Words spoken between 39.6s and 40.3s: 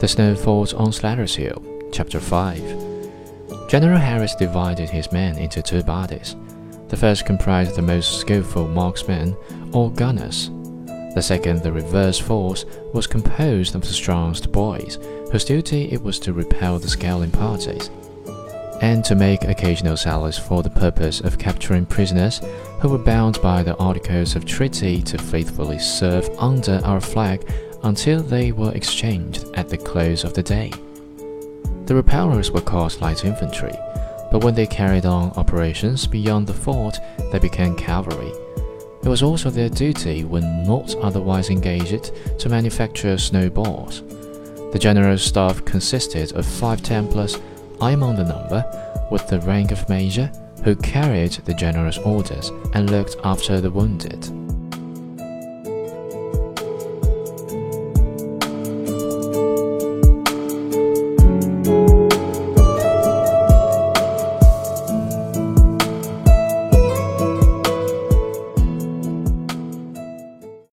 duty,